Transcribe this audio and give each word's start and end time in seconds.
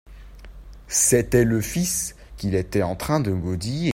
C'était 0.87 1.43
le 1.45 1.61
fils 1.61 2.15
qui 2.37 2.55
était 2.55 2.81
en 2.81 2.95
train 2.95 3.19
de 3.19 3.29
godiller. 3.31 3.89